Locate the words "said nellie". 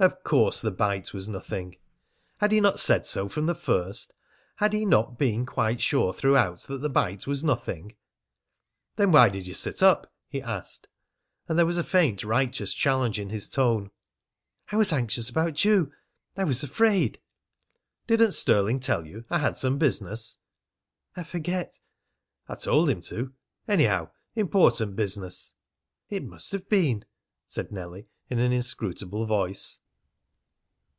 27.46-28.08